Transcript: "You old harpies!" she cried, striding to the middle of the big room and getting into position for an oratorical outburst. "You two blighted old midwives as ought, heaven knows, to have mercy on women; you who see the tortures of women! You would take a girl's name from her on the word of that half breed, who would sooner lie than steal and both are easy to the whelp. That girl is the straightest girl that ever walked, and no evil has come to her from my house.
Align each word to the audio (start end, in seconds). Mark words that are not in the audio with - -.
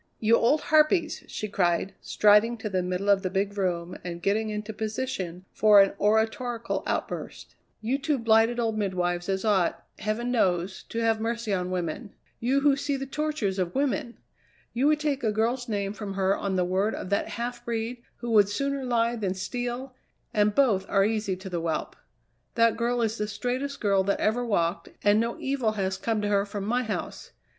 "You 0.19 0.35
old 0.35 0.61
harpies!" 0.61 1.23
she 1.27 1.47
cried, 1.47 1.93
striding 2.01 2.57
to 2.57 2.69
the 2.69 2.81
middle 2.81 3.07
of 3.07 3.21
the 3.21 3.29
big 3.29 3.55
room 3.55 3.95
and 4.03 4.19
getting 4.19 4.49
into 4.49 4.73
position 4.73 5.45
for 5.53 5.79
an 5.79 5.93
oratorical 5.99 6.81
outburst. 6.87 7.53
"You 7.81 7.99
two 7.99 8.17
blighted 8.17 8.59
old 8.59 8.75
midwives 8.79 9.29
as 9.29 9.45
ought, 9.45 9.85
heaven 9.99 10.31
knows, 10.31 10.81
to 10.89 10.97
have 11.01 11.21
mercy 11.21 11.53
on 11.53 11.69
women; 11.69 12.15
you 12.39 12.61
who 12.61 12.75
see 12.75 12.97
the 12.97 13.05
tortures 13.05 13.59
of 13.59 13.75
women! 13.75 14.17
You 14.73 14.87
would 14.87 14.99
take 14.99 15.23
a 15.23 15.31
girl's 15.31 15.69
name 15.69 15.93
from 15.93 16.15
her 16.15 16.35
on 16.35 16.55
the 16.55 16.65
word 16.65 16.95
of 16.95 17.11
that 17.11 17.27
half 17.37 17.63
breed, 17.63 18.01
who 18.17 18.31
would 18.31 18.49
sooner 18.49 18.83
lie 18.83 19.15
than 19.15 19.35
steal 19.35 19.93
and 20.33 20.55
both 20.55 20.83
are 20.89 21.05
easy 21.05 21.35
to 21.35 21.47
the 21.47 21.61
whelp. 21.61 21.95
That 22.55 22.75
girl 22.75 23.03
is 23.03 23.19
the 23.19 23.27
straightest 23.27 23.79
girl 23.79 24.03
that 24.05 24.19
ever 24.19 24.43
walked, 24.43 24.89
and 25.03 25.19
no 25.19 25.37
evil 25.39 25.73
has 25.73 25.95
come 25.99 26.23
to 26.23 26.27
her 26.27 26.43
from 26.43 26.65
my 26.65 26.81
house. 26.81 27.33